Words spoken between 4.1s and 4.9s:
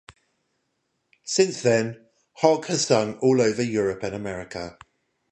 America.